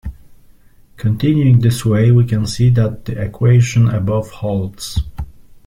Continuing 0.97 1.59
this 1.59 1.85
way 1.85 2.11
we 2.11 2.25
can 2.25 2.47
see 2.47 2.71
that 2.71 3.05
the 3.05 3.21
equation 3.21 3.87
above 3.87 4.31
holds. 4.31 4.99